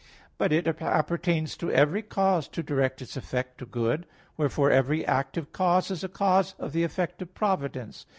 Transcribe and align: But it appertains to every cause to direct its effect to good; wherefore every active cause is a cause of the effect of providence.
But 0.39 0.51
it 0.51 0.65
appertains 0.67 1.55
to 1.57 1.69
every 1.69 2.01
cause 2.01 2.47
to 2.47 2.63
direct 2.63 3.03
its 3.03 3.15
effect 3.15 3.59
to 3.59 3.67
good; 3.67 4.07
wherefore 4.35 4.71
every 4.71 5.05
active 5.05 5.53
cause 5.53 5.91
is 5.91 6.03
a 6.03 6.09
cause 6.09 6.55
of 6.57 6.73
the 6.73 6.83
effect 6.83 7.21
of 7.21 7.35
providence. 7.35 8.07